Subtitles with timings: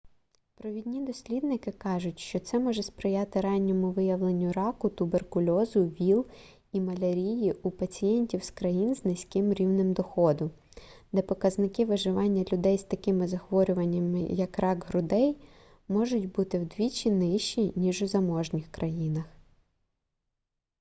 [0.55, 6.25] провідні дослідники кажуть що це може сприяти ранньому виявленню раку туберкульозу віл
[6.71, 10.51] і малярії у пацієнтів з країн з низьким рівнем доходу
[11.11, 15.37] де показники виживання людей з такими захворюваннями як рак грудей
[15.87, 19.25] можуть бути вдвічі нижчі ніж у заможніших країнах